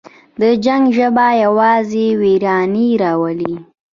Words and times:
د 0.41 0.43
جنګ 0.65 0.83
ژبه 0.97 1.27
یوازې 1.43 2.07
ویرانی 2.21 2.89
راوړي. 3.03 3.53